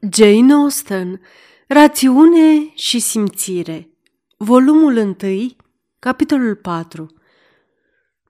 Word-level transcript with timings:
Jane 0.00 0.52
Austen 0.52 1.20
Rațiune 1.66 2.70
și 2.74 2.98
simțire 2.98 3.90
Volumul 4.36 4.96
1, 4.96 5.16
capitolul 5.98 6.54
4 6.54 7.14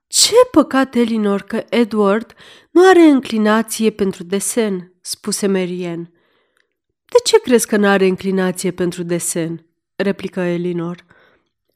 Ce 0.06 0.34
păcat, 0.50 0.94
Elinor, 0.94 1.42
că 1.42 1.64
Edward 1.68 2.34
nu 2.71 2.88
are 2.88 3.02
înclinație 3.02 3.90
pentru 3.90 4.22
desen, 4.22 4.92
spuse 5.00 5.46
Marianne. 5.46 6.10
De 7.04 7.16
ce 7.25 7.41
crezi 7.41 7.67
că 7.67 7.77
nu 7.77 7.87
are 7.87 8.07
înclinație 8.07 8.71
pentru 8.71 9.03
desen? 9.03 9.67
replică 9.96 10.41
Elinor. 10.41 11.05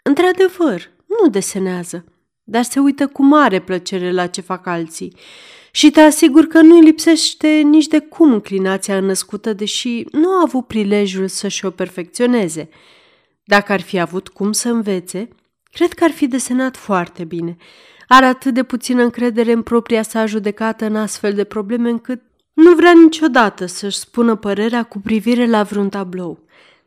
Într-adevăr, 0.03 0.91
nu 1.07 1.29
desenează, 1.29 2.05
dar 2.43 2.63
se 2.63 2.81
uită 2.81 3.07
cu 3.07 3.23
mare 3.23 3.61
plăcere 3.61 4.13
la 4.13 4.27
ce 4.27 4.41
fac 4.41 4.67
alții 4.67 5.17
și 5.71 5.91
te 5.91 6.01
asigur 6.01 6.47
că 6.47 6.61
nu-i 6.61 6.81
lipsește 6.81 7.49
nici 7.49 7.87
de 7.87 7.99
cum 7.99 8.33
înclinația 8.33 9.01
născută, 9.01 9.53
deși 9.53 10.05
nu 10.13 10.29
a 10.29 10.43
avut 10.45 10.67
prilejul 10.67 11.29
să-și 11.29 11.65
o 11.65 11.71
perfecționeze. 11.71 12.69
Dacă 13.45 13.73
ar 13.73 13.81
fi 13.81 13.99
avut 13.99 14.29
cum 14.29 14.53
să 14.53 14.69
învețe, 14.69 15.29
cred 15.73 15.93
că 15.93 16.05
ar 16.05 16.11
fi 16.11 16.27
desenat 16.27 16.77
foarte 16.77 17.25
bine. 17.25 17.57
Are 18.09 18.25
atât 18.25 18.55
de 18.55 18.63
puțină 18.63 19.03
încredere 19.03 19.53
în 19.53 19.63
propria 19.63 20.03
sa 20.03 20.27
judecată 20.27 20.85
în 20.85 20.97
astfel 20.97 21.33
de 21.33 21.45
probleme 21.45 21.91
încât 21.91 22.21
nu 22.53 22.75
vrea 22.75 22.93
niciodată 22.93 23.67
să-și 23.67 23.99
spună 23.99 24.37
părerea 24.37 24.83
cu 24.83 24.99
privire 24.99 25.47
la 25.47 25.63
vreun 25.63 25.89
tablou. 25.89 26.39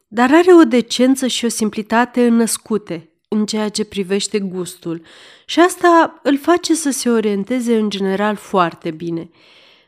Dar 0.07 0.33
are 0.33 0.53
o 0.53 0.63
decență 0.63 1.27
și 1.27 1.45
o 1.45 1.47
simplitate 1.47 2.25
înnăscute, 2.25 3.09
în 3.37 3.45
ceea 3.45 3.69
ce 3.69 3.83
privește 3.83 4.39
gustul 4.39 5.01
și 5.45 5.59
asta 5.59 6.19
îl 6.23 6.37
face 6.37 6.75
să 6.75 6.91
se 6.91 7.09
orienteze 7.09 7.75
în 7.77 7.89
general 7.89 8.35
foarte 8.35 8.91
bine. 8.91 9.29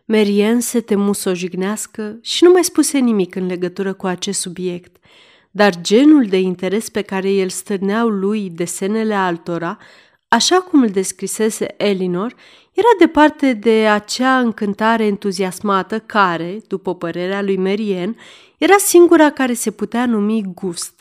Merien 0.05 0.59
se 0.59 0.81
temu 0.81 1.13
să 1.13 1.29
o 1.29 1.33
jignească 1.33 2.17
și 2.21 2.43
nu 2.43 2.51
mai 2.51 2.63
spuse 2.63 2.97
nimic 2.97 3.35
în 3.35 3.45
legătură 3.45 3.93
cu 3.93 4.07
acest 4.07 4.39
subiect, 4.39 4.95
dar 5.51 5.81
genul 5.81 6.25
de 6.25 6.39
interes 6.39 6.89
pe 6.89 7.01
care 7.01 7.29
el 7.29 7.49
stârneau 7.49 8.07
lui 8.07 8.49
desenele 8.49 9.13
altora, 9.13 9.77
așa 10.27 10.55
cum 10.55 10.81
îl 10.81 10.89
descrisese 10.89 11.73
Elinor, 11.77 12.35
era 12.73 12.87
departe 12.99 13.53
de 13.53 13.87
acea 13.87 14.39
încântare 14.39 15.05
entuziasmată 15.05 15.99
care, 15.99 16.61
după 16.67 16.95
părerea 16.95 17.41
lui 17.41 17.57
Merien, 17.57 18.17
era 18.57 18.75
singura 18.77 19.29
care 19.29 19.53
se 19.53 19.71
putea 19.71 20.05
numi 20.05 20.43
gust. 20.53 20.94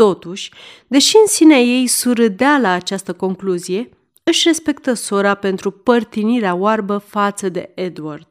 Totuși, 0.00 0.52
deși 0.86 1.16
în 1.16 1.26
sinea 1.26 1.58
ei 1.58 1.86
surâdea 1.86 2.58
la 2.58 2.70
această 2.70 3.12
concluzie, 3.12 3.88
își 4.22 4.46
respectă 4.46 4.92
sora 4.92 5.34
pentru 5.34 5.70
părtinirea 5.70 6.54
oarbă 6.54 6.98
față 6.98 7.48
de 7.48 7.72
Edward. 7.74 8.26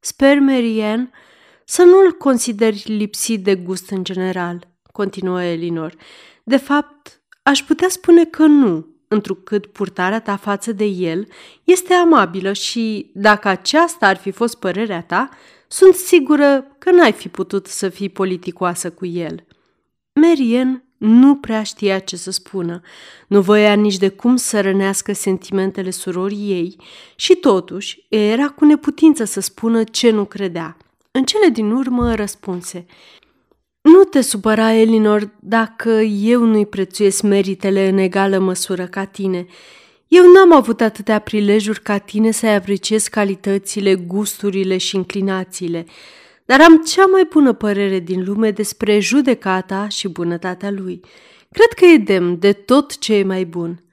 Sper, 0.00 0.38
Marianne, 0.38 1.10
să 1.64 1.82
nu-l 1.82 2.12
consideri 2.12 2.82
lipsit 2.86 3.44
de 3.44 3.54
gust 3.54 3.90
în 3.90 4.04
general, 4.04 4.68
continuă 4.92 5.42
Elinor. 5.42 5.94
De 6.42 6.56
fapt, 6.56 7.20
aș 7.42 7.62
putea 7.62 7.88
spune 7.88 8.24
că 8.24 8.46
nu, 8.46 8.86
întrucât 9.08 9.66
purtarea 9.66 10.20
ta 10.20 10.36
față 10.36 10.72
de 10.72 10.84
el 10.84 11.28
este 11.64 11.94
amabilă 11.94 12.52
și, 12.52 13.10
dacă 13.14 13.48
aceasta 13.48 14.06
ar 14.06 14.16
fi 14.16 14.30
fost 14.30 14.58
părerea 14.58 15.02
ta, 15.02 15.28
sunt 15.68 15.94
sigură 15.94 16.76
că 16.78 16.90
n-ai 16.90 17.12
fi 17.12 17.28
putut 17.28 17.66
să 17.66 17.88
fii 17.88 18.08
politicoasă 18.08 18.90
cu 18.90 19.06
el. 19.06 19.44
Marian 20.20 20.84
nu 20.96 21.36
prea 21.36 21.62
știa 21.62 21.98
ce 21.98 22.16
să 22.16 22.30
spună, 22.30 22.80
nu 23.26 23.40
voia 23.40 23.74
nici 23.74 23.96
de 23.96 24.08
cum 24.08 24.36
să 24.36 24.60
rănească 24.60 25.12
sentimentele 25.12 25.90
surorii 25.90 26.50
ei 26.50 26.76
și 27.16 27.34
totuși 27.34 28.06
era 28.08 28.48
cu 28.48 28.64
neputință 28.64 29.24
să 29.24 29.40
spună 29.40 29.84
ce 29.84 30.10
nu 30.10 30.24
credea. 30.24 30.76
În 31.10 31.24
cele 31.24 31.48
din 31.48 31.70
urmă 31.70 32.14
răspunse, 32.14 32.86
Nu 33.80 34.04
te 34.04 34.20
supăra, 34.20 34.72
Elinor, 34.72 35.30
dacă 35.40 35.90
eu 36.00 36.44
nu-i 36.44 36.66
prețuiesc 36.66 37.22
meritele 37.22 37.88
în 37.88 37.98
egală 37.98 38.38
măsură 38.38 38.86
ca 38.86 39.04
tine. 39.04 39.46
Eu 40.08 40.32
n-am 40.32 40.52
avut 40.52 40.80
atâtea 40.80 41.18
prilejuri 41.18 41.82
ca 41.82 41.98
tine 41.98 42.30
să-i 42.30 42.54
apreciez 42.54 43.08
calitățile, 43.08 43.94
gusturile 43.94 44.76
și 44.76 44.96
inclinațiile 44.96 45.86
dar 46.44 46.60
am 46.60 46.82
cea 46.82 47.06
mai 47.06 47.28
bună 47.30 47.52
părere 47.52 47.98
din 47.98 48.24
lume 48.24 48.50
despre 48.50 48.98
judecata 48.98 49.88
și 49.88 50.08
bunătatea 50.08 50.70
lui. 50.70 51.00
Cred 51.50 51.72
că 51.76 51.84
e 51.84 51.96
demn 51.96 52.38
de 52.38 52.52
tot 52.52 52.98
ce 52.98 53.14
e 53.14 53.24
mai 53.24 53.44
bun. 53.44 53.84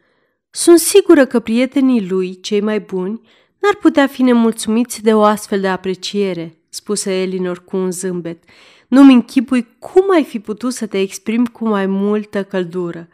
Sunt 0.50 0.80
sigură 0.80 1.26
că 1.26 1.40
prietenii 1.40 2.08
lui, 2.08 2.40
cei 2.40 2.62
mai 2.62 2.80
buni, 2.80 3.22
n-ar 3.60 3.76
putea 3.76 4.08
fi 4.08 4.22
nemulțumiți 4.22 5.04
de 5.04 5.14
o 5.14 5.24
astfel 5.24 5.62
de 5.62 5.68
apreciere, 5.68 6.58
spuse 6.70 7.22
Elinor 7.22 7.64
cu 7.64 7.78
un 7.78 7.92
zâmbet. 7.92 8.44
Nu-mi 8.88 9.14
închipui 9.14 9.68
cum 9.80 10.12
ai 10.14 10.24
fi 10.24 10.40
putut 10.40 10.74
să 10.74 10.86
te 10.86 11.00
exprimi 11.00 11.48
cu 11.48 11.68
mai 11.68 11.86
multă 11.86 12.44
căldură. 12.44 13.08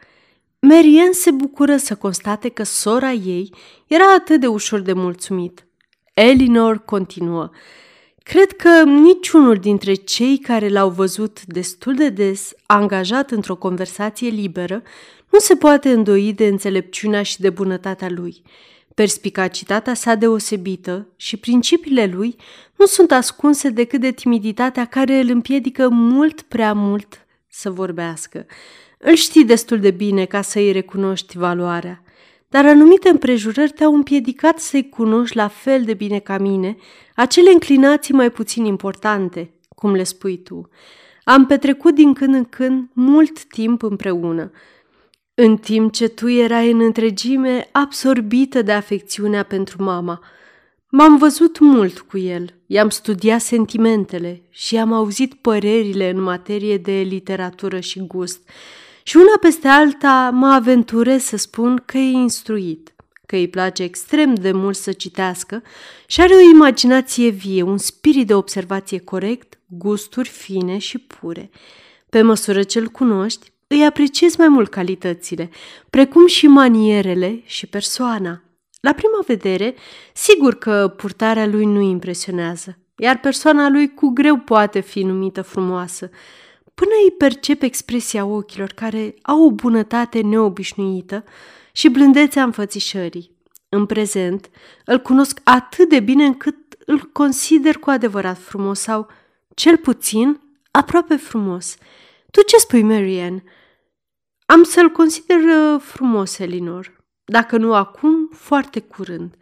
Marian 0.60 1.12
se 1.12 1.30
bucură 1.30 1.76
să 1.76 1.94
constate 1.94 2.48
că 2.48 2.62
sora 2.62 3.12
ei 3.12 3.54
era 3.86 4.14
atât 4.16 4.40
de 4.40 4.46
ușor 4.46 4.80
de 4.80 4.92
mulțumit. 4.92 5.66
Elinor 6.14 6.78
continuă. 6.78 7.50
Cred 8.28 8.52
că 8.52 8.82
niciunul 8.84 9.56
dintre 9.56 9.94
cei 9.94 10.38
care 10.38 10.68
l-au 10.68 10.90
văzut 10.90 11.44
destul 11.44 11.94
de 11.94 12.08
des 12.08 12.52
angajat 12.66 13.30
într-o 13.30 13.56
conversație 13.56 14.28
liberă 14.28 14.82
nu 15.30 15.38
se 15.38 15.54
poate 15.54 15.90
îndoi 15.90 16.32
de 16.32 16.46
înțelepciunea 16.46 17.22
și 17.22 17.40
de 17.40 17.50
bunătatea 17.50 18.08
lui. 18.10 18.42
Perspicacitatea 18.94 19.94
sa 19.94 20.14
deosebită 20.14 21.08
și 21.16 21.36
principiile 21.36 22.06
lui 22.06 22.36
nu 22.76 22.86
sunt 22.86 23.12
ascunse 23.12 23.70
decât 23.70 24.00
de 24.00 24.10
timiditatea 24.10 24.84
care 24.84 25.18
îl 25.18 25.28
împiedică 25.30 25.88
mult 25.88 26.42
prea 26.42 26.72
mult 26.72 27.26
să 27.50 27.70
vorbească. 27.70 28.46
Îl 28.98 29.14
știi 29.14 29.44
destul 29.44 29.80
de 29.80 29.90
bine 29.90 30.24
ca 30.24 30.42
să-i 30.42 30.72
recunoști 30.72 31.38
valoarea 31.38 32.02
dar 32.48 32.66
anumite 32.66 33.08
împrejurări 33.08 33.72
te-au 33.72 33.94
împiedicat 33.94 34.58
să-i 34.58 34.88
cunoști 34.88 35.36
la 35.36 35.48
fel 35.48 35.84
de 35.84 35.94
bine 35.94 36.18
ca 36.18 36.38
mine 36.38 36.76
acele 37.14 37.50
înclinații 37.50 38.14
mai 38.14 38.30
puțin 38.30 38.64
importante, 38.64 39.50
cum 39.68 39.92
le 39.92 40.02
spui 40.02 40.38
tu. 40.38 40.68
Am 41.24 41.46
petrecut 41.46 41.94
din 41.94 42.12
când 42.12 42.34
în 42.34 42.44
când 42.44 42.88
mult 42.92 43.44
timp 43.44 43.82
împreună, 43.82 44.50
în 45.34 45.56
timp 45.56 45.92
ce 45.92 46.08
tu 46.08 46.28
erai 46.28 46.70
în 46.70 46.80
întregime 46.80 47.68
absorbită 47.72 48.62
de 48.62 48.72
afecțiunea 48.72 49.42
pentru 49.42 49.82
mama. 49.82 50.20
M-am 50.88 51.16
văzut 51.16 51.58
mult 51.58 51.98
cu 51.98 52.18
el, 52.18 52.54
i-am 52.66 52.88
studiat 52.88 53.40
sentimentele 53.40 54.42
și 54.50 54.76
am 54.76 54.92
auzit 54.92 55.34
părerile 55.34 56.10
în 56.10 56.20
materie 56.20 56.76
de 56.76 56.92
literatură 56.92 57.80
și 57.80 58.06
gust– 58.06 58.40
și 59.08 59.16
una 59.16 59.38
peste 59.40 59.68
alta 59.68 60.30
mă 60.32 60.46
aventurez 60.46 61.22
să 61.22 61.36
spun 61.36 61.82
că 61.86 61.96
e 61.98 62.10
instruit, 62.10 62.94
că 63.26 63.36
îi 63.36 63.48
place 63.48 63.82
extrem 63.82 64.34
de 64.34 64.52
mult 64.52 64.76
să 64.76 64.92
citească 64.92 65.62
și 66.06 66.20
are 66.20 66.34
o 66.34 66.50
imaginație 66.54 67.28
vie, 67.28 67.62
un 67.62 67.78
spirit 67.78 68.26
de 68.26 68.34
observație 68.34 68.98
corect, 68.98 69.58
gusturi 69.66 70.28
fine 70.28 70.78
și 70.78 70.98
pure. 70.98 71.50
Pe 72.10 72.22
măsură 72.22 72.62
ce 72.62 72.78
îl 72.78 72.86
cunoști, 72.86 73.52
îi 73.66 73.84
apreciezi 73.84 74.38
mai 74.38 74.48
mult 74.48 74.70
calitățile, 74.70 75.50
precum 75.90 76.26
și 76.26 76.46
manierele 76.46 77.42
și 77.44 77.66
persoana. 77.66 78.42
La 78.80 78.92
prima 78.92 79.20
vedere, 79.26 79.74
sigur 80.14 80.54
că 80.54 80.94
purtarea 80.96 81.46
lui 81.46 81.64
nu 81.64 81.80
impresionează, 81.80 82.78
iar 82.96 83.18
persoana 83.18 83.68
lui 83.68 83.94
cu 83.94 84.08
greu 84.08 84.36
poate 84.36 84.80
fi 84.80 85.02
numită 85.02 85.42
frumoasă, 85.42 86.10
până 86.78 86.90
îi 87.04 87.10
percep 87.10 87.62
expresia 87.62 88.24
ochilor 88.24 88.68
care 88.68 89.14
au 89.22 89.44
o 89.44 89.50
bunătate 89.50 90.20
neobișnuită 90.20 91.24
și 91.72 91.88
blândețea 91.88 92.42
înfățișării. 92.42 93.36
În 93.68 93.86
prezent, 93.86 94.50
îl 94.84 94.98
cunosc 94.98 95.40
atât 95.44 95.88
de 95.88 96.00
bine 96.00 96.24
încât 96.24 96.56
îl 96.86 97.00
consider 97.00 97.78
cu 97.78 97.90
adevărat 97.90 98.38
frumos 98.38 98.80
sau, 98.80 99.06
cel 99.54 99.76
puțin, 99.76 100.40
aproape 100.70 101.16
frumos. 101.16 101.76
Tu 102.30 102.42
ce 102.42 102.56
spui, 102.56 102.82
Marianne? 102.82 103.42
Am 104.46 104.62
să-l 104.62 104.88
consider 104.88 105.38
uh, 105.38 105.80
frumos, 105.80 106.38
Elinor. 106.38 107.04
Dacă 107.24 107.56
nu 107.56 107.74
acum, 107.74 108.30
foarte 108.32 108.80
curând. 108.80 109.34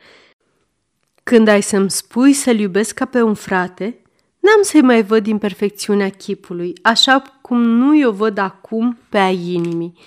Când 1.22 1.48
ai 1.48 1.62
să-mi 1.62 1.90
spui 1.90 2.32
să-l 2.32 2.58
iubesc 2.58 2.94
ca 2.94 3.04
pe 3.04 3.22
un 3.22 3.34
frate, 3.34 4.00
N-am 4.46 4.62
să-i 4.62 4.80
mai 4.80 5.02
văd 5.02 5.26
imperfecțiunea 5.26 6.08
chipului, 6.08 6.72
așa 6.82 7.22
cum 7.40 7.62
nu 7.62 8.08
o 8.08 8.12
văd 8.12 8.38
acum 8.38 8.98
pe 9.08 9.18
a 9.18 9.30
inimii. 9.30 9.98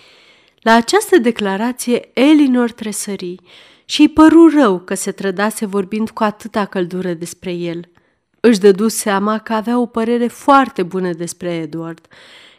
La 0.61 0.73
această 0.73 1.17
declarație, 1.17 2.09
Elinor 2.13 2.71
tresări 2.71 3.35
și 3.85 4.01
îi 4.01 4.09
păru 4.09 4.49
rău 4.49 4.79
că 4.79 4.93
se 4.93 5.11
trădase 5.11 5.65
vorbind 5.65 6.09
cu 6.09 6.23
atâta 6.23 6.65
căldură 6.65 7.13
despre 7.13 7.53
el. 7.53 7.81
Își 8.39 8.59
dădu 8.59 8.87
seama 8.87 9.37
că 9.37 9.53
avea 9.53 9.79
o 9.79 9.85
părere 9.85 10.27
foarte 10.27 10.83
bună 10.83 11.13
despre 11.13 11.53
Edward. 11.53 12.07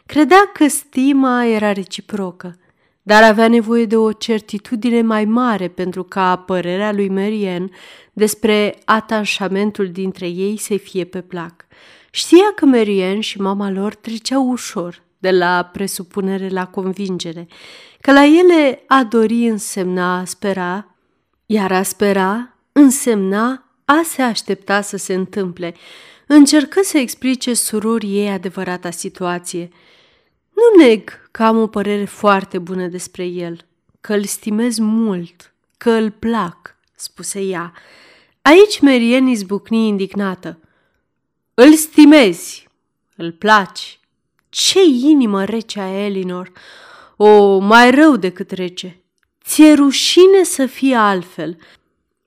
Credea 0.05 0.49
că 0.53 0.67
stima 0.67 1.45
era 1.45 1.71
reciprocă, 1.71 2.57
dar 3.03 3.23
avea 3.23 3.47
nevoie 3.47 3.85
de 3.85 3.97
o 3.97 4.11
certitudine 4.11 5.01
mai 5.01 5.25
mare 5.25 5.67
pentru 5.67 6.03
ca 6.03 6.35
părerea 6.35 6.91
lui 6.91 7.09
Marianne 7.09 7.69
despre 8.13 8.79
atașamentul 8.85 9.89
dintre 9.91 10.27
ei 10.27 10.57
să 10.57 10.77
fie 10.77 11.03
pe 11.03 11.21
plac. 11.21 11.65
Știa 12.11 12.51
că 12.55 12.65
Marianne 12.65 13.19
și 13.19 13.41
mama 13.41 13.71
lor 13.71 13.95
treceau 13.95 14.49
ușor 14.49 15.01
de 15.17 15.31
la 15.31 15.69
presupunere 15.73 16.49
la 16.49 16.67
convingere, 16.67 17.47
că 18.01 18.11
la 18.11 18.25
ele 18.25 18.83
a 18.87 19.03
dori 19.03 19.47
însemna 19.47 20.17
a 20.17 20.25
spera, 20.25 20.95
iar 21.45 21.71
a 21.71 21.83
spera 21.83 22.57
însemna 22.71 23.65
a 23.85 24.01
se 24.03 24.21
aștepta 24.21 24.81
să 24.81 24.97
se 24.97 25.13
întâmple. 25.13 25.73
Încercă 26.27 26.79
să 26.83 26.97
explice 26.97 27.53
surorii 27.53 28.17
ei 28.17 28.29
adevărata 28.29 28.91
situație. 28.91 29.69
Nu 30.61 30.83
neg 30.83 31.29
că 31.31 31.43
am 31.43 31.57
o 31.57 31.67
părere 31.67 32.05
foarte 32.05 32.57
bună 32.59 32.87
despre 32.87 33.25
el, 33.25 33.65
că 34.01 34.13
îl 34.13 34.23
stimez 34.23 34.77
mult, 34.77 35.53
că 35.77 35.91
îl 35.91 36.11
plac, 36.11 36.75
spuse 36.95 37.41
ea. 37.41 37.73
Aici 38.41 38.79
Merien 38.79 39.27
izbucni 39.27 39.87
indignată. 39.87 40.59
Îl 41.53 41.73
stimezi, 41.73 42.67
îl 43.15 43.31
placi. 43.31 43.99
Ce 44.49 44.79
inimă 44.83 45.43
rece 45.43 45.79
a 45.79 46.05
Elinor! 46.05 46.51
O, 47.15 47.57
mai 47.57 47.91
rău 47.91 48.15
decât 48.15 48.51
rece. 48.51 49.01
Ți-e 49.43 49.73
rușine 49.73 50.43
să 50.43 50.65
fie 50.65 50.95
altfel. 50.95 51.57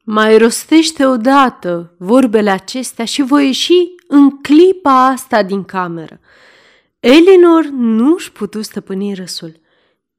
Mai 0.05 0.39
rostește 0.39 1.07
odată 1.07 1.95
vorbele 1.99 2.51
acestea 2.51 3.05
și 3.05 3.23
voi 3.23 3.47
ieși 3.47 3.95
în 4.07 4.41
clipa 4.41 5.07
asta 5.07 5.43
din 5.43 5.65
cameră. 5.65 6.21
Elinor 7.07 7.65
nu 7.65 8.15
își 8.15 8.33
putu 8.33 8.63
stăpâni 8.63 9.15
râsul. 9.15 9.61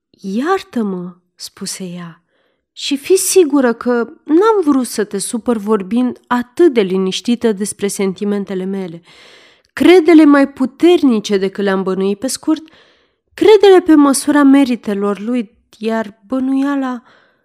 Iartă-mă, 0.10 1.16
spuse 1.36 1.84
ea, 1.84 2.24
și 2.72 2.98
fi 2.98 3.16
sigură 3.16 3.74
că 3.74 3.92
n-am 4.24 4.62
vrut 4.64 4.86
să 4.86 5.04
te 5.04 5.18
supăr 5.18 5.58
vorbind 5.58 6.20
atât 6.28 6.74
de 6.74 6.82
liniștită 6.82 7.52
despre 7.52 7.88
sentimentele 7.88 8.64
mele. 8.64 9.02
Credele 9.74 10.26
mai 10.26 10.50
puternice 10.50 11.38
decât 11.38 11.64
le-am 11.64 11.84
bănuit 11.84 12.20
pe 12.20 12.28
scurt, 12.28 12.64
credele 13.34 13.82
pe 13.82 13.96
măsura 13.96 14.44
meritelor 14.44 15.20
lui, 15.20 15.58
iar 15.78 16.22
bănuiala, 16.28 17.02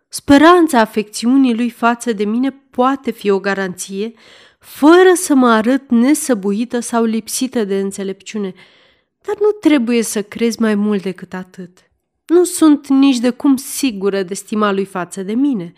speranța 0.09 0.81
afecțiunii 0.81 1.55
lui 1.55 1.71
față 1.71 2.13
de 2.13 2.25
mine 2.25 2.51
poate 2.71 3.11
fi 3.11 3.31
o 3.31 3.39
garanție, 3.39 4.13
fără 4.59 5.13
să 5.15 5.35
mă 5.35 5.49
arăt 5.49 5.91
nesăbuită 5.91 6.81
sau 6.81 7.05
lipsită 7.05 7.65
de 7.65 7.81
înțelepciune. 7.81 8.55
Dar 9.27 9.37
nu 9.41 9.51
trebuie 9.51 10.03
să 10.03 10.23
crezi 10.23 10.61
mai 10.61 10.75
mult 10.75 11.03
decât 11.03 11.35
atât. 11.35 11.79
Nu 12.27 12.45
sunt 12.45 12.89
nici 12.89 13.19
de 13.19 13.31
cum 13.31 13.57
sigură 13.57 14.23
de 14.23 14.35
stima 14.35 14.73
lui 14.73 14.85
față 14.85 15.23
de 15.23 15.33
mine. 15.33 15.73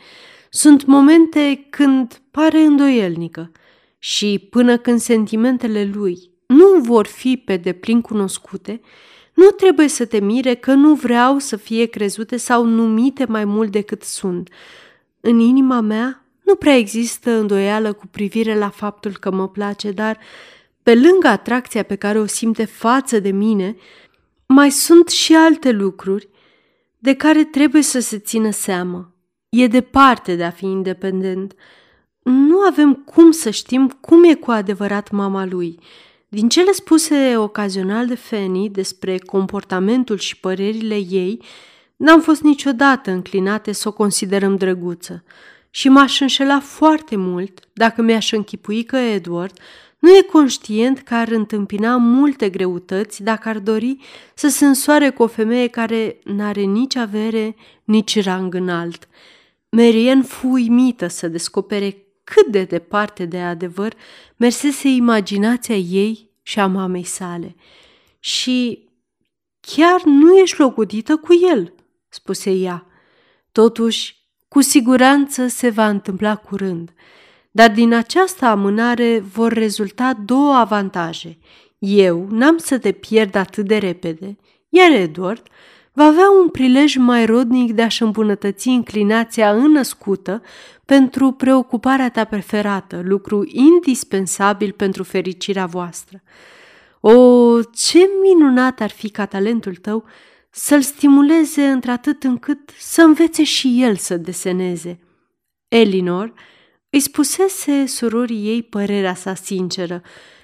Sunt 0.51 0.85
momente 0.85 1.67
când 1.71 2.23
pare 2.31 2.61
îndoielnică 2.61 3.53
și 3.99 4.47
până 4.51 4.79
când 4.79 5.01
sentimentele 5.01 5.91
lui 5.95 6.31
nu 6.47 6.81
vor 6.81 7.07
fi 7.07 7.37
pe 7.45 7.57
deplin 7.57 8.01
cunoscute, 8.01 8.81
nu 9.35 9.51
trebuie 9.51 9.89
să 9.89 10.05
te 10.05 10.21
mire 10.21 10.55
că 10.55 10.73
nu 10.73 10.95
vreau 10.95 11.39
să 11.39 11.57
fie 11.57 11.85
crezute 11.85 12.37
sau 12.37 12.65
numite 12.65 13.25
mai 13.25 13.45
mult 13.45 13.71
decât 13.71 14.03
sunt. 14.03 14.51
În 15.21 15.39
inima 15.39 15.81
mea 15.81 16.27
nu 16.45 16.55
prea 16.55 16.77
există 16.77 17.31
îndoială 17.31 17.93
cu 17.93 18.07
privire 18.07 18.59
la 18.59 18.69
faptul 18.69 19.17
că 19.17 19.31
mă 19.31 19.49
place, 19.49 19.91
dar 19.91 20.19
pe 20.83 20.95
lângă 20.95 21.27
atracția 21.27 21.83
pe 21.83 21.95
care 21.95 22.19
o 22.19 22.27
simte 22.27 22.65
față 22.65 23.19
de 23.19 23.31
mine, 23.31 23.77
mai 24.47 24.71
sunt 24.71 25.09
și 25.09 25.35
alte 25.35 25.71
lucruri 25.71 26.29
de 26.99 27.15
care 27.15 27.45
trebuie 27.45 27.83
să 27.83 28.01
se 28.01 28.19
țină 28.19 28.51
seamă. 28.51 29.15
E 29.49 29.67
departe 29.67 30.35
de 30.35 30.45
a 30.45 30.51
fi 30.51 30.65
independent. 30.65 31.55
Nu 32.23 32.59
avem 32.59 32.95
cum 32.95 33.31
să 33.31 33.51
știm 33.51 33.89
cum 34.01 34.25
e 34.25 34.35
cu 34.35 34.51
adevărat 34.51 35.11
mama 35.11 35.47
lui. 35.47 35.79
Din 36.29 36.49
cele 36.49 36.73
spuse 36.73 37.37
ocazional 37.37 38.07
de 38.07 38.15
Fanny 38.15 38.71
despre 38.71 39.19
comportamentul 39.19 40.19
și 40.19 40.41
părerile 40.41 40.95
ei, 40.95 41.43
n-am 41.97 42.21
fost 42.21 42.43
niciodată 42.43 43.11
înclinate 43.11 43.73
să 43.73 43.89
o 43.89 43.93
considerăm 43.93 44.57
drăguță 44.57 45.25
și 45.71 45.89
m-aș 45.89 46.21
înșela 46.21 46.61
foarte 46.61 47.17
mult 47.17 47.69
dacă 47.73 48.03
mi-aș 48.03 48.33
închipui 48.33 48.83
că 48.83 48.97
Edward 48.97 49.59
nu 50.03 50.17
e 50.17 50.23
conștient 50.23 51.01
că 51.01 51.15
ar 51.15 51.29
întâmpina 51.29 51.97
multe 51.97 52.49
greutăți 52.49 53.23
dacă 53.23 53.49
ar 53.49 53.59
dori 53.59 53.97
să 54.35 54.49
se 54.49 54.67
însoare 54.67 55.11
cu 55.11 55.23
o 55.23 55.27
femeie 55.27 55.69
care 55.69 56.19
n-are 56.25 56.61
nici 56.61 56.97
avere, 56.97 57.57
nici 57.85 58.23
rang 58.23 58.55
înalt. 58.55 59.09
Marian 59.69 60.23
fu 60.23 60.49
uimită 60.49 61.07
să 61.07 61.29
descopere 61.29 62.07
cât 62.25 62.47
de 62.47 62.65
departe 62.65 63.25
de 63.25 63.39
adevăr 63.39 63.95
mersese 64.37 64.89
imaginația 64.89 65.77
ei 65.77 66.31
și 66.43 66.61
a 66.61 66.67
mamei 66.67 67.05
sale. 67.05 67.57
Și 68.19 68.89
chiar 69.61 70.03
nu 70.05 70.39
ești 70.39 70.61
locudită 70.61 71.17
cu 71.17 71.33
el, 71.53 71.75
spuse 72.09 72.51
ea. 72.51 72.87
Totuși, 73.53 74.17
cu 74.49 74.61
siguranță 74.61 75.47
se 75.47 75.71
va 75.71 75.89
întâmpla 75.89 76.37
curând– 76.37 76.93
dar 77.53 77.71
din 77.71 77.93
această 77.93 78.45
amânare 78.45 79.21
vor 79.33 79.53
rezulta 79.53 80.13
două 80.25 80.55
avantaje. 80.55 81.39
Eu 81.79 82.27
n-am 82.31 82.57
să 82.57 82.79
te 82.79 82.93
pierd 82.93 83.35
atât 83.35 83.67
de 83.67 83.77
repede, 83.77 84.37
iar 84.69 84.91
Edward 84.91 85.43
va 85.93 86.05
avea 86.05 86.31
un 86.43 86.49
prilej 86.49 86.97
mai 86.97 87.27
rodnic 87.27 87.73
de 87.73 87.83
a-și 87.83 88.03
îmbunătăți 88.03 88.69
inclinația 88.69 89.51
înăscută 89.53 90.43
pentru 90.85 91.31
preocuparea 91.31 92.11
ta 92.11 92.25
preferată, 92.25 93.01
lucru 93.05 93.45
indispensabil 93.47 94.73
pentru 94.73 95.03
fericirea 95.03 95.67
voastră. 95.67 96.23
O, 97.01 97.63
ce 97.63 98.11
minunat 98.23 98.81
ar 98.81 98.91
fi 98.91 99.09
ca 99.09 99.27
talentul 99.27 99.75
tău 99.75 100.05
să-l 100.51 100.81
stimuleze 100.81 101.67
într-atât 101.67 102.23
încât 102.23 102.71
să 102.79 103.03
învețe 103.03 103.45
și 103.45 103.83
el 103.83 103.97
să 103.97 104.17
deseneze. 104.17 105.01
Elinor 105.69 106.33
îi 106.95 107.01
spusese 107.01 107.87
surorii 107.87 108.47
ei 108.47 108.63
părerea 108.63 109.15
sa 109.15 109.35
sinceră. 109.35 110.03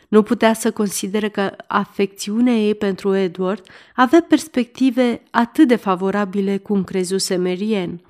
Nu 0.09 0.23
putea 0.23 0.55
să 0.55 0.71
considere 0.71 1.29
că 1.29 1.53
afecțiunea 1.67 2.55
ei 2.55 2.75
pentru 2.75 3.15
Edward 3.15 3.63
avea 3.95 4.25
perspective 4.29 5.23
atât 5.31 5.69
de 5.69 5.77
favorabile 5.77 6.57
cum 6.57 6.85
crezuse 6.85 7.37
Merien. 7.37 8.01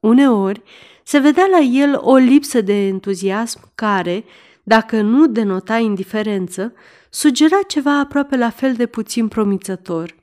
Uneori 0.00 0.62
se 1.02 1.18
vedea 1.18 1.46
la 1.50 1.58
el 1.58 1.98
o 2.02 2.16
lipsă 2.16 2.60
de 2.60 2.86
entuziasm 2.86 3.60
care, 3.74 4.24
dacă 4.62 5.00
nu 5.00 5.26
denota 5.26 5.76
indiferență, 5.76 6.72
sugera 7.10 7.58
ceva 7.66 7.98
aproape 7.98 8.36
la 8.36 8.50
fel 8.50 8.74
de 8.74 8.86
puțin 8.86 9.28
promițător. 9.28 10.14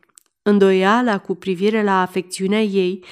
Îndoiala 0.42 1.18
cu 1.18 1.36
privire 1.36 1.84
la 1.84 2.02
afecțiunea 2.02 2.62
ei, 2.62 3.04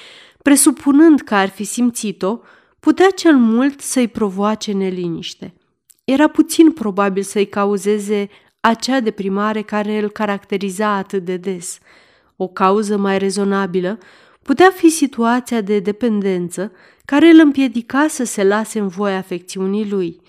presupunând 0.42 1.20
că 1.20 1.34
ar 1.34 1.48
fi 1.48 1.64
simțit-o, 1.64 2.38
putea 2.80 3.10
cel 3.10 3.36
mult 3.36 3.80
să-i 3.80 4.08
provoace 4.08 4.72
neliniște. 4.72 5.54
Era 6.04 6.28
puțin 6.28 6.72
probabil 6.72 7.22
să-i 7.22 7.46
cauzeze 7.46 8.28
acea 8.60 9.00
deprimare 9.00 9.62
care 9.62 9.98
îl 9.98 10.10
caracteriza 10.10 10.88
atât 10.88 11.24
de 11.24 11.36
des. 11.36 11.78
O 12.36 12.48
cauză 12.48 12.96
mai 12.96 13.18
rezonabilă 13.18 13.98
putea 14.42 14.70
fi 14.70 14.88
situația 14.88 15.60
de 15.60 15.78
dependență 15.78 16.72
care 17.04 17.28
îl 17.28 17.38
împiedica 17.38 18.06
să 18.08 18.24
se 18.24 18.44
lase 18.44 18.78
în 18.78 18.88
voia 18.88 19.16
afecțiunii 19.16 19.90
lui. 19.90 20.20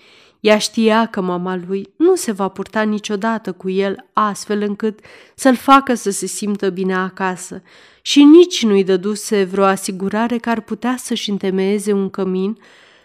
Ea 0.42 0.58
știa 0.58 1.06
că 1.06 1.20
mama 1.20 1.60
lui 1.66 1.92
nu 1.96 2.14
se 2.14 2.32
va 2.32 2.48
purta 2.48 2.82
niciodată 2.82 3.52
cu 3.52 3.70
el 3.70 4.08
astfel 4.12 4.62
încât 4.62 5.00
să-l 5.34 5.56
facă 5.56 5.94
să 5.94 6.10
se 6.10 6.26
simtă 6.26 6.70
bine 6.70 6.94
acasă 6.94 7.62
și 8.00 8.22
nici 8.22 8.64
nu-i 8.64 8.84
dăduse 8.84 9.44
vreo 9.44 9.64
asigurare 9.64 10.38
că 10.38 10.50
ar 10.50 10.60
putea 10.60 10.96
să-și 10.98 11.30
întemeieze 11.30 11.92
un 11.92 12.10
cămin 12.10 12.58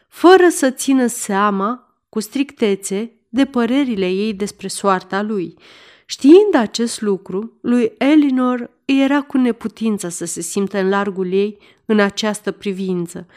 fără 0.08 0.48
să 0.50 0.70
țină 0.70 1.08
seama 1.08 1.96
cu 2.10 2.20
strictețe 2.20 3.12
de 3.30 3.46
părerile 3.46 4.10
ei 4.10 4.34
despre 4.34 4.68
soarta 4.68 5.22
lui. 5.22 5.54
Știind 6.06 6.56
acest 6.56 7.02
lucru, 7.02 7.58
lui 7.62 7.92
Elinor 7.98 8.70
îi 8.86 9.02
era 9.02 9.22
cu 9.22 9.38
neputință 9.38 10.10
să 10.10 10.26
se 10.26 10.42
simtă 10.42 10.80
în 10.80 10.90
largul 10.90 11.34
ei 11.34 11.58
în 11.86 12.00
această 12.00 12.52
privință. 12.52 13.28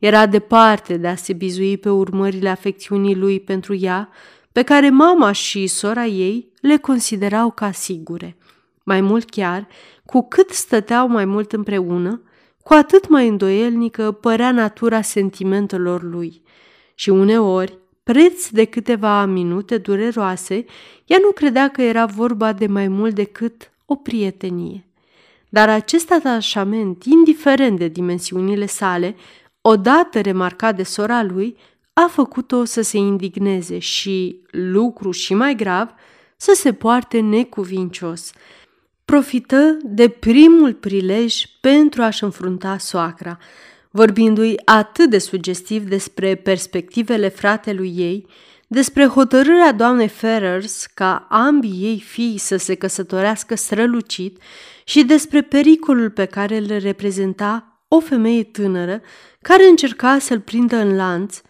Era 0.00 0.26
departe 0.26 0.96
de 0.96 1.06
a 1.06 1.14
se 1.14 1.32
bizui 1.32 1.76
pe 1.76 1.90
urmările 1.90 2.48
afecțiunii 2.48 3.14
lui 3.14 3.40
pentru 3.40 3.74
ea, 3.74 4.08
pe 4.52 4.62
care 4.62 4.90
mama 4.90 5.32
și 5.32 5.66
sora 5.66 6.04
ei 6.04 6.52
le 6.60 6.76
considerau 6.76 7.50
ca 7.50 7.70
sigure. 7.72 8.36
Mai 8.82 9.00
mult 9.00 9.30
chiar, 9.30 9.68
cu 10.04 10.26
cât 10.28 10.50
stăteau 10.50 11.08
mai 11.08 11.24
mult 11.24 11.52
împreună, 11.52 12.22
cu 12.62 12.72
atât 12.74 13.08
mai 13.08 13.28
îndoielnică 13.28 14.12
părea 14.12 14.52
natura 14.52 15.00
sentimentelor 15.00 16.02
lui. 16.02 16.42
Și 16.94 17.10
uneori, 17.10 17.78
preț 18.02 18.48
de 18.48 18.64
câteva 18.64 19.24
minute 19.24 19.78
dureroase, 19.78 20.64
ea 21.06 21.18
nu 21.20 21.30
credea 21.30 21.68
că 21.68 21.82
era 21.82 22.06
vorba 22.06 22.52
de 22.52 22.66
mai 22.66 22.88
mult 22.88 23.14
decât 23.14 23.70
o 23.86 23.94
prietenie. 23.94 24.84
Dar 25.48 25.68
acest 25.68 26.12
atașament, 26.12 27.04
indiferent 27.04 27.78
de 27.78 27.88
dimensiunile 27.88 28.66
sale, 28.66 29.16
odată 29.60 30.20
remarcat 30.20 30.76
de 30.76 30.82
sora 30.82 31.22
lui, 31.22 31.56
a 31.92 32.06
făcut-o 32.10 32.64
să 32.64 32.80
se 32.82 32.96
indigneze 32.96 33.78
și, 33.78 34.40
lucru 34.50 35.10
și 35.10 35.34
mai 35.34 35.54
grav, 35.54 35.94
să 36.36 36.52
se 36.54 36.72
poarte 36.72 37.20
necuvincios. 37.20 38.32
Profită 39.04 39.76
de 39.82 40.08
primul 40.08 40.74
prilej 40.74 41.44
pentru 41.60 42.02
a-și 42.02 42.24
înfrunta 42.24 42.78
soacra, 42.78 43.38
vorbindu-i 43.90 44.54
atât 44.64 45.10
de 45.10 45.18
sugestiv 45.18 45.82
despre 45.88 46.34
perspectivele 46.34 47.28
fratelui 47.28 47.92
ei, 47.96 48.26
despre 48.66 49.06
hotărârea 49.06 49.72
doamnei 49.72 50.08
Ferrers 50.08 50.86
ca 50.86 51.26
ambii 51.30 51.82
ei 51.82 52.00
fii 52.00 52.38
să 52.38 52.56
se 52.56 52.74
căsătorească 52.74 53.54
strălucit 53.54 54.38
și 54.84 55.04
despre 55.04 55.42
pericolul 55.42 56.10
pe 56.10 56.24
care 56.24 56.56
îl 56.56 56.78
reprezenta 56.78 57.69
o 57.92 58.00
femeie 58.00 58.44
tânără 58.44 59.00
care 59.42 59.66
încerca 59.66 60.18
să-l 60.18 60.40
prindă 60.40 60.76
în 60.76 60.96
lanț, 60.96 61.40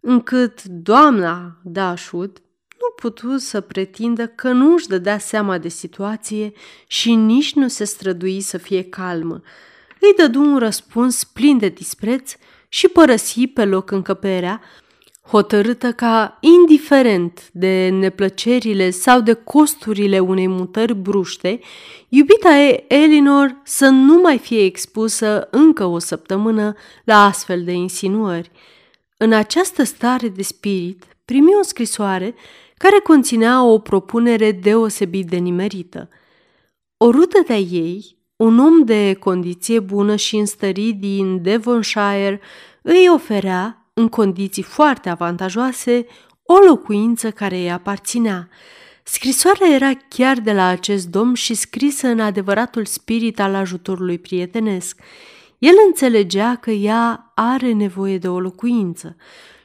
încât 0.00 0.62
doamna 0.64 1.60
Dashwood 1.64 2.42
nu 2.80 2.90
putu 2.96 3.36
să 3.36 3.60
pretindă 3.60 4.26
că 4.26 4.52
nu 4.52 4.72
își 4.72 4.86
dădea 4.86 5.18
seama 5.18 5.58
de 5.58 5.68
situație 5.68 6.52
și 6.86 7.14
nici 7.14 7.54
nu 7.54 7.68
se 7.68 7.84
strădui 7.84 8.40
să 8.40 8.58
fie 8.58 8.82
calmă. 8.82 9.40
Îi 10.00 10.14
dădu 10.16 10.40
un 10.40 10.58
răspuns 10.58 11.24
plin 11.24 11.58
de 11.58 11.68
dispreț 11.68 12.34
și 12.68 12.88
părăsi 12.88 13.46
pe 13.46 13.64
loc 13.64 13.90
încăperea, 13.90 14.60
hotărâtă 15.26 15.92
ca, 15.92 16.38
indiferent 16.40 17.48
de 17.52 17.88
neplăcerile 17.88 18.90
sau 18.90 19.20
de 19.20 19.32
costurile 19.32 20.18
unei 20.18 20.46
mutări 20.46 20.94
bruște, 20.94 21.60
iubita 22.08 22.56
ei, 22.56 22.84
Elinor, 22.88 23.60
să 23.64 23.88
nu 23.88 24.20
mai 24.20 24.38
fie 24.38 24.64
expusă 24.64 25.48
încă 25.50 25.84
o 25.84 25.98
săptămână 25.98 26.74
la 27.04 27.24
astfel 27.24 27.64
de 27.64 27.72
insinuări. 27.72 28.50
În 29.16 29.32
această 29.32 29.82
stare 29.82 30.28
de 30.28 30.42
spirit, 30.42 31.04
primi 31.24 31.54
o 31.60 31.62
scrisoare 31.62 32.34
care 32.76 32.98
conținea 32.98 33.64
o 33.64 33.78
propunere 33.78 34.52
deosebit 34.52 35.26
de 35.26 35.36
nimerită. 35.36 36.08
O 36.96 37.10
rută 37.10 37.42
de 37.46 37.54
ei, 37.54 38.16
un 38.36 38.58
om 38.58 38.84
de 38.84 39.14
condiție 39.14 39.80
bună 39.80 40.16
și 40.16 40.36
înstărit 40.36 41.00
din 41.00 41.42
Devonshire, 41.42 42.40
îi 42.82 43.08
oferea 43.14 43.79
în 44.00 44.08
condiții 44.08 44.62
foarte 44.62 45.08
avantajoase, 45.08 46.06
o 46.42 46.54
locuință 46.68 47.30
care 47.30 47.56
îi 47.56 47.70
aparținea. 47.70 48.48
Scrisoarea 49.02 49.74
era 49.74 49.90
chiar 50.08 50.38
de 50.38 50.52
la 50.52 50.66
acest 50.66 51.06
domn 51.06 51.34
și 51.34 51.54
scrisă 51.54 52.06
în 52.06 52.20
adevăratul 52.20 52.84
spirit 52.84 53.40
al 53.40 53.54
ajutorului 53.54 54.18
prietenesc. 54.18 55.00
El 55.58 55.74
înțelegea 55.86 56.56
că 56.56 56.70
ea 56.70 57.32
are 57.34 57.72
nevoie 57.72 58.18
de 58.18 58.28
o 58.28 58.40
locuință 58.40 59.16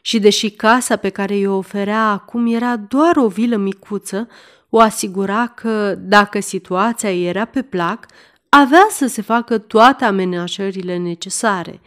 și 0.01 0.19
deși 0.19 0.49
casa 0.49 0.95
pe 0.95 1.09
care 1.09 1.35
i-o 1.35 1.55
oferea 1.55 2.09
acum 2.09 2.53
era 2.53 2.75
doar 2.75 3.17
o 3.17 3.27
vilă 3.27 3.55
micuță, 3.55 4.27
o 4.69 4.79
asigura 4.79 5.47
că, 5.47 5.95
dacă 5.99 6.39
situația 6.39 7.13
era 7.13 7.45
pe 7.45 7.61
plac, 7.61 8.05
avea 8.49 8.87
să 8.89 9.07
se 9.07 9.21
facă 9.21 9.57
toate 9.57 10.05
amenajările 10.05 10.97
necesare. 10.97 11.81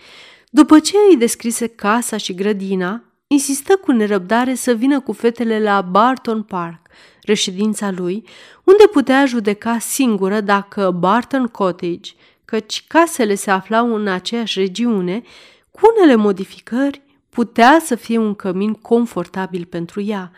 După 0.59 0.79
ce 0.79 0.97
îi 1.11 1.17
descrise 1.17 1.67
casa 1.67 2.17
și 2.17 2.35
grădina, 2.35 3.03
insistă 3.27 3.77
cu 3.77 3.93
nerăbdare 3.93 4.55
să 4.55 4.73
vină 4.73 5.01
cu 5.01 5.13
fetele 5.13 5.63
la 5.63 5.81
Barton 5.81 6.43
Park, 6.43 6.87
reședința 7.23 7.91
lui, 7.91 8.25
unde 8.65 8.85
putea 8.93 9.27
judeca 9.27 9.79
singură 9.79 10.41
dacă 10.41 10.91
Barton 10.91 11.47
Cottage, 11.47 12.13
căci 12.45 12.85
casele 12.87 13.35
se 13.35 13.51
aflau 13.51 13.95
în 13.95 14.09
aceeași 14.09 14.59
regiune, 14.59 15.23
cu 15.71 15.81
unele 15.97 16.15
modificări, 16.15 17.03
putea 17.29 17.79
să 17.85 17.95
fie 17.95 18.19
un 18.19 18.35
cămin 18.35 18.73
confortabil 18.73 19.65
pentru 19.65 20.01
ea. 20.01 20.31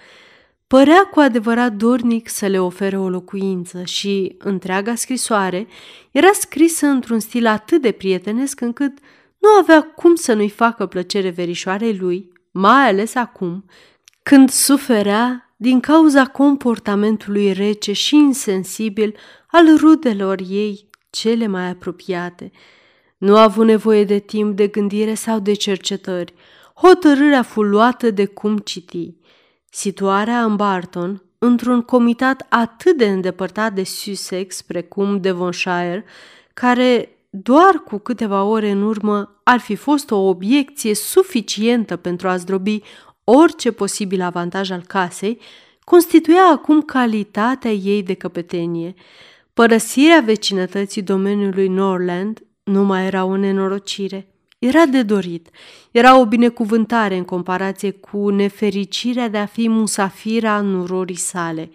Părea 0.66 1.08
cu 1.10 1.20
adevărat 1.20 1.72
dornic 1.72 2.28
să 2.28 2.46
le 2.46 2.60
ofere 2.60 2.98
o 2.98 3.08
locuință 3.08 3.82
și 3.84 4.34
întreaga 4.38 4.94
scrisoare 4.94 5.66
era 6.10 6.30
scrisă 6.32 6.86
într-un 6.86 7.18
stil 7.18 7.46
atât 7.46 7.82
de 7.82 7.90
prietenesc 7.90 8.60
încât 8.60 8.98
nu 9.40 9.48
avea 9.48 9.82
cum 9.82 10.14
să 10.14 10.32
nu-i 10.32 10.48
facă 10.48 10.86
plăcere 10.86 11.30
verișoarei 11.30 11.96
lui, 11.96 12.32
mai 12.50 12.88
ales 12.88 13.14
acum, 13.14 13.64
când 14.22 14.50
suferea 14.50 15.54
din 15.56 15.80
cauza 15.80 16.26
comportamentului 16.26 17.52
rece 17.52 17.92
și 17.92 18.14
insensibil 18.14 19.16
al 19.46 19.76
rudelor 19.76 20.38
ei 20.48 20.88
cele 21.10 21.46
mai 21.46 21.68
apropiate. 21.68 22.50
Nu 23.18 23.36
a 23.36 23.42
avut 23.42 23.66
nevoie 23.66 24.04
de 24.04 24.18
timp 24.18 24.56
de 24.56 24.66
gândire 24.66 25.14
sau 25.14 25.38
de 25.38 25.52
cercetări. 25.52 26.34
Hotărârea 26.74 27.42
fu 27.42 27.62
luată 27.62 28.10
de 28.10 28.26
cum 28.26 28.58
citi. 28.58 29.14
Situarea 29.70 30.44
în 30.44 30.56
Barton, 30.56 31.22
într-un 31.38 31.82
comitat 31.82 32.46
atât 32.48 32.96
de 32.96 33.08
îndepărtat 33.08 33.72
de 33.72 33.84
Sussex 33.84 34.62
precum 34.62 35.20
Devonshire, 35.20 36.04
care 36.54 37.19
doar 37.30 37.82
cu 37.84 37.98
câteva 37.98 38.42
ore 38.42 38.70
în 38.70 38.82
urmă 38.82 39.40
ar 39.42 39.58
fi 39.58 39.74
fost 39.74 40.10
o 40.10 40.16
obiecție 40.16 40.94
suficientă 40.94 41.96
pentru 41.96 42.28
a 42.28 42.36
zdrobi 42.36 42.82
orice 43.24 43.70
posibil 43.70 44.20
avantaj 44.22 44.70
al 44.70 44.82
casei, 44.86 45.40
constituia 45.84 46.44
acum 46.52 46.82
calitatea 46.82 47.70
ei 47.70 48.02
de 48.02 48.14
căpetenie. 48.14 48.94
Părăsirea 49.54 50.20
vecinătății 50.20 51.02
domeniului 51.02 51.68
Norland 51.68 52.42
nu 52.62 52.84
mai 52.84 53.06
era 53.06 53.24
o 53.24 53.36
nenorocire. 53.36 54.34
Era 54.58 54.86
de 54.86 55.02
dorit, 55.02 55.48
era 55.90 56.18
o 56.18 56.26
binecuvântare 56.26 57.16
în 57.16 57.24
comparație 57.24 57.90
cu 57.90 58.28
nefericirea 58.28 59.28
de 59.28 59.38
a 59.38 59.46
fi 59.46 59.68
musafira 59.68 60.60
nurorii 60.60 61.16
sale, 61.16 61.70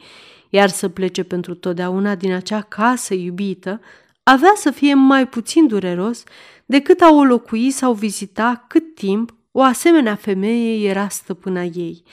iar 0.50 0.70
să 0.70 0.90
plece 0.90 1.24
pentru 1.24 1.56
totdeauna 1.56 2.16
din 2.16 2.34
acea 2.34 2.62
casă 2.62 3.14
iubită 3.14 3.82
avea 4.28 4.54
să 4.56 4.72
fie 4.72 4.94
mai 4.94 5.28
puțin 5.28 5.68
dureros 5.68 6.24
decât 6.66 7.02
a 7.02 7.14
o 7.14 7.24
locui 7.24 7.70
sau 7.70 7.94
vizita 7.94 8.66
cât 8.68 8.96
timp 8.96 9.36
o 9.52 9.62
asemenea 9.62 10.16
femeie 10.16 10.90
era 10.90 11.08
stăpâna 11.08 11.64
ei. 11.64 12.04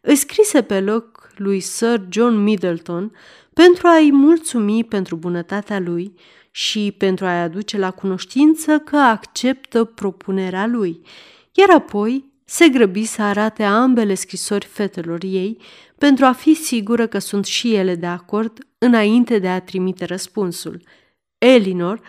Îi 0.00 0.16
scrise 0.16 0.62
pe 0.62 0.80
loc 0.80 1.30
lui 1.36 1.60
Sir 1.60 2.06
John 2.08 2.34
Middleton 2.34 3.12
pentru 3.52 3.86
a-i 3.86 4.10
mulțumi 4.12 4.84
pentru 4.84 5.16
bunătatea 5.16 5.78
lui 5.78 6.14
și 6.50 6.94
pentru 6.98 7.26
a-i 7.26 7.42
aduce 7.42 7.78
la 7.78 7.90
cunoștință 7.90 8.78
că 8.78 8.96
acceptă 8.96 9.84
propunerea 9.84 10.66
lui, 10.66 11.00
iar 11.52 11.70
apoi 11.70 12.32
se 12.44 12.68
grăbi 12.68 13.04
să 13.04 13.22
arate 13.22 13.62
ambele 13.62 14.14
scrisori 14.14 14.66
fetelor 14.66 15.20
ei 15.22 15.56
pentru 15.98 16.24
a 16.24 16.32
fi 16.32 16.54
sigură 16.54 17.06
că 17.06 17.18
sunt 17.18 17.44
și 17.44 17.74
ele 17.74 17.94
de 17.94 18.06
acord 18.06 18.58
înainte 18.78 19.38
de 19.38 19.48
a 19.48 19.60
trimite 19.60 20.04
răspunsul– 20.04 20.82
Elinor 21.40 22.00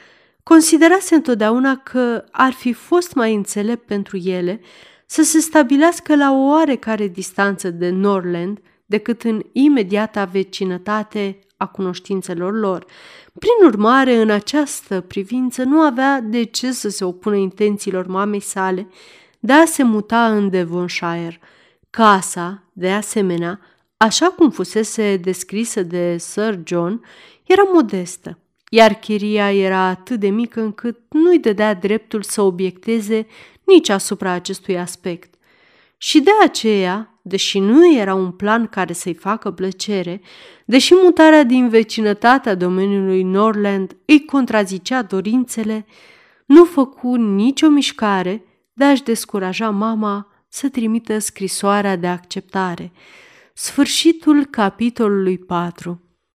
considerase 0.44 1.16
întotdeauna 1.16 1.76
că 1.76 2.24
ar 2.32 2.52
fi 2.52 2.74
fost 2.74 3.14
mai 3.14 3.34
înțelept 3.34 3.86
pentru 3.86 4.18
ele 4.18 4.62
să 5.06 5.24
se 5.24 5.40
stabilească 5.40 6.16
la 6.16 6.32
o 6.32 6.48
oarecare 6.50 7.08
distanță 7.08 7.70
de 7.70 7.90
Norland 7.90 8.60
decât 8.86 9.24
în 9.24 9.44
imediata 9.52 10.26
vecinătate 10.26 11.40
a 11.58 11.66
cunoștințelor 11.66 12.60
lor. 12.60 12.86
Prin 13.40 13.68
urmare, 13.68 14.16
în 14.16 14.30
această 14.30 15.02
privință 15.02 15.64
nu 15.64 15.80
avea 15.80 16.22
de 16.22 16.44
ce 16.44 16.72
să 16.72 16.90
se 16.90 17.04
opună 17.04 17.36
intențiilor 17.36 18.08
mamei 18.08 18.40
sale 18.40 18.88
de 19.40 19.54
a 19.54 19.66
se 19.66 19.84
muta 19.84 20.36
în 20.36 20.50
Devonshire. 20.50 21.40
Casa, 21.90 22.64
de 22.74 22.92
asemenea, 22.92 23.60
așa 23.98 24.26
cum 24.26 24.50
fusese 24.50 25.18
descrisă 25.18 25.84
de 25.84 26.18
Sir 26.18 26.60
John, 26.64 27.04
era 27.44 27.64
modestă 27.74 28.38
iar 28.74 28.94
chiria 28.94 29.54
era 29.54 29.80
atât 29.80 30.20
de 30.20 30.30
mică 30.30 30.62
încât 30.62 31.00
nu-i 31.10 31.40
dădea 31.40 31.74
dreptul 31.74 32.22
să 32.24 32.42
obiecteze 32.42 33.28
nici 33.64 33.90
asupra 33.90 34.32
acestui 34.32 34.80
aspect. 34.80 35.34
Și 35.98 36.20
de 36.20 36.32
aceea, 36.44 37.20
deși 37.22 37.60
nu 37.60 37.96
era 37.96 38.14
un 38.14 38.32
plan 38.32 38.68
care 38.68 38.94
să-i 38.94 39.14
facă 39.14 39.52
plăcere, 39.52 40.22
deși 40.66 40.94
mutarea 41.04 41.44
din 41.44 41.70
vecinătatea 41.70 42.56
domeniului 42.56 43.24
Norland 43.24 43.98
îi 44.06 44.26
contrazicea 44.26 45.02
dorințele, 45.02 45.86
nu 46.46 46.66
făcu 46.66 47.16
nicio 47.16 47.70
mișcare 47.70 48.44
de 48.74 48.84
a-și 48.84 49.04
descuraja 49.04 49.70
mama 49.70 50.28
să 50.48 50.70
trimită 50.70 51.18
scrisoarea 51.18 51.96
de 51.96 52.08
acceptare. 52.08 52.92
Sfârșitul 53.54 54.46
capitolului 54.46 55.38
4 55.38 56.02